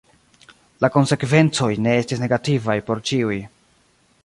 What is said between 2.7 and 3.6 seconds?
por ĉiuj.